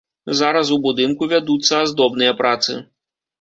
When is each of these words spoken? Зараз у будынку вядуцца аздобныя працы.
Зараз 0.37 0.71
у 0.75 0.77
будынку 0.85 1.27
вядуцца 1.33 1.83
аздобныя 1.83 2.33
працы. 2.41 2.81